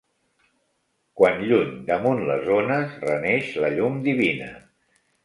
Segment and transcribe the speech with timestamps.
[1.19, 4.49] Quan lluny, damunt les ones, renaix la llum divina